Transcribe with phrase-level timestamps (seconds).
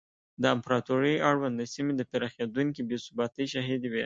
[0.41, 3.99] د امپراتورۍ اړونده سیمې د پراخېدونکې بې ثباتۍ شاهدې وې.